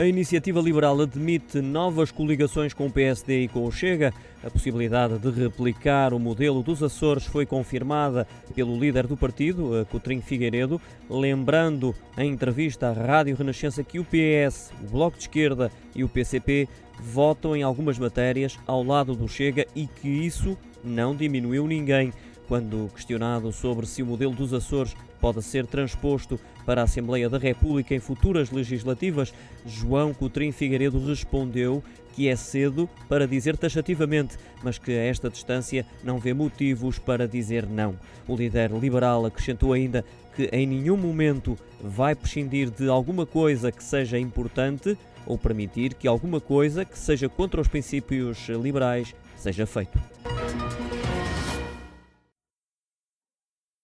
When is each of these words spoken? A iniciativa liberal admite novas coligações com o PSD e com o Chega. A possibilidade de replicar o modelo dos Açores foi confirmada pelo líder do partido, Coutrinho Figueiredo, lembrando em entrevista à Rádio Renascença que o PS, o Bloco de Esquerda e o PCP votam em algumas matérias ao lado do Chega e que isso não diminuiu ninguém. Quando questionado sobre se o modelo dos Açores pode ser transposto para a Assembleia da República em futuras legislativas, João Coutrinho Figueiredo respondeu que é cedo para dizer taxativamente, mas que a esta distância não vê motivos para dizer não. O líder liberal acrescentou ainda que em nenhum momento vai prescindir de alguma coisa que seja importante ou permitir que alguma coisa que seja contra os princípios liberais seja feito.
A 0.00 0.06
iniciativa 0.06 0.60
liberal 0.60 1.00
admite 1.00 1.60
novas 1.60 2.10
coligações 2.10 2.72
com 2.72 2.86
o 2.86 2.90
PSD 2.90 3.44
e 3.44 3.48
com 3.48 3.64
o 3.64 3.70
Chega. 3.70 4.12
A 4.42 4.50
possibilidade 4.50 5.18
de 5.18 5.30
replicar 5.30 6.12
o 6.12 6.18
modelo 6.18 6.62
dos 6.62 6.82
Açores 6.82 7.24
foi 7.24 7.46
confirmada 7.46 8.26
pelo 8.54 8.76
líder 8.76 9.06
do 9.06 9.16
partido, 9.16 9.86
Coutrinho 9.90 10.22
Figueiredo, 10.22 10.80
lembrando 11.08 11.94
em 12.18 12.32
entrevista 12.32 12.88
à 12.88 12.92
Rádio 12.92 13.36
Renascença 13.36 13.84
que 13.84 14.00
o 14.00 14.04
PS, 14.04 14.72
o 14.82 14.90
Bloco 14.90 15.16
de 15.16 15.24
Esquerda 15.24 15.70
e 15.94 16.02
o 16.02 16.08
PCP 16.08 16.68
votam 16.98 17.54
em 17.54 17.62
algumas 17.62 17.98
matérias 17.98 18.58
ao 18.66 18.82
lado 18.82 19.14
do 19.14 19.28
Chega 19.28 19.66
e 19.76 19.86
que 19.86 20.08
isso 20.08 20.56
não 20.82 21.14
diminuiu 21.14 21.66
ninguém. 21.66 22.12
Quando 22.48 22.90
questionado 22.94 23.52
sobre 23.52 23.86
se 23.86 24.02
o 24.02 24.06
modelo 24.06 24.34
dos 24.34 24.52
Açores 24.52 24.94
pode 25.20 25.42
ser 25.42 25.66
transposto 25.66 26.38
para 26.66 26.80
a 26.80 26.84
Assembleia 26.84 27.28
da 27.28 27.38
República 27.38 27.94
em 27.94 28.00
futuras 28.00 28.50
legislativas, 28.50 29.32
João 29.64 30.12
Coutrinho 30.12 30.52
Figueiredo 30.52 31.04
respondeu 31.04 31.82
que 32.12 32.28
é 32.28 32.36
cedo 32.36 32.88
para 33.08 33.26
dizer 33.26 33.56
taxativamente, 33.56 34.36
mas 34.62 34.78
que 34.78 34.90
a 34.90 35.04
esta 35.04 35.30
distância 35.30 35.86
não 36.04 36.18
vê 36.18 36.34
motivos 36.34 36.98
para 36.98 37.26
dizer 37.26 37.66
não. 37.66 37.96
O 38.28 38.36
líder 38.36 38.70
liberal 38.72 39.24
acrescentou 39.24 39.72
ainda 39.72 40.04
que 40.34 40.48
em 40.52 40.66
nenhum 40.66 40.96
momento 40.96 41.56
vai 41.80 42.14
prescindir 42.14 42.70
de 42.70 42.88
alguma 42.88 43.26
coisa 43.26 43.72
que 43.72 43.82
seja 43.82 44.18
importante 44.18 44.96
ou 45.26 45.38
permitir 45.38 45.94
que 45.94 46.08
alguma 46.08 46.40
coisa 46.40 46.84
que 46.84 46.98
seja 46.98 47.28
contra 47.28 47.60
os 47.60 47.68
princípios 47.68 48.48
liberais 48.48 49.14
seja 49.36 49.66
feito. 49.66 49.98